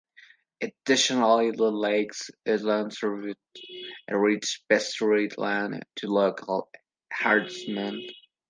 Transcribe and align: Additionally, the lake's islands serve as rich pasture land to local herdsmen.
Additionally, 0.63 1.51
the 1.51 1.65
lake's 1.71 2.31
islands 2.47 2.97
serve 2.99 3.23
as 3.23 3.35
rich 4.09 4.63
pasture 4.67 5.27
land 5.37 5.85
to 5.97 6.07
local 6.07 6.71
herdsmen. 7.13 7.99